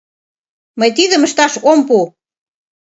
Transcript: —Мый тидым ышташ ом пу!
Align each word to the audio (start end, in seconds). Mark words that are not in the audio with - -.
—Мый 0.79 0.89
тидым 0.97 1.21
ышташ 1.27 1.53
ом 1.69 1.79
пу! 1.87 1.99